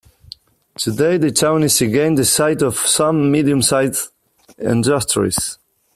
[0.79, 4.09] Today the town is again the site of some medium-sized
[4.57, 5.59] industries.